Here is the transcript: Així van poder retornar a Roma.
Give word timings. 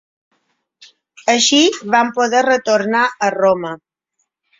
Així 1.33 1.59
van 1.95 2.09
poder 2.15 2.41
retornar 2.47 3.03
a 3.29 3.31
Roma. 3.37 3.75